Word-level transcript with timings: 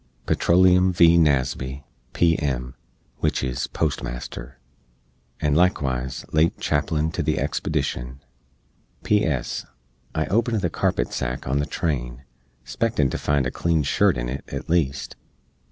PETROLEUM 0.25 0.91
V. 0.93 1.15
NASBY, 1.15 1.83
P.M. 2.13 2.73
(wich 3.21 3.43
is 3.43 3.67
Postmaster), 3.67 4.57
and 5.39 5.55
likewise 5.55 6.25
late 6.31 6.57
Chaplain 6.59 7.11
to 7.11 7.21
the 7.21 7.35
expedishn. 7.35 8.17
P.S. 9.03 9.67
I 10.15 10.25
opened 10.25 10.61
the 10.61 10.71
carpet 10.71 11.13
sack 11.13 11.47
on 11.47 11.59
the 11.59 11.67
train, 11.67 12.23
spectin 12.63 13.11
to 13.11 13.17
find 13.19 13.45
a 13.45 13.51
clean 13.51 13.83
shirt 13.83 14.17
in 14.17 14.27
it, 14.27 14.43
at 14.47 14.71
least. 14.71 15.17